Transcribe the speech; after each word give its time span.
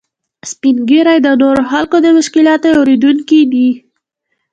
سپین 0.51 0.77
ږیری 0.89 1.17
د 1.25 1.27
نورو 1.41 1.63
خلکو 1.71 1.97
د 2.01 2.07
مشکلاتو 2.17 2.67
اورېدونکي 2.79 3.41
دي 3.51 3.69